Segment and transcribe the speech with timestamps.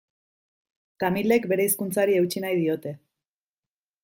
[1.03, 2.97] Tamilek beren hizkuntzari eutsi nahi diote.